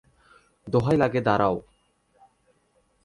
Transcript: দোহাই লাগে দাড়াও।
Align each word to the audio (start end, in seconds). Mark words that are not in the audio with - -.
দোহাই 0.67 0.97
লাগে 0.97 1.21
দাড়াও। 1.21 1.55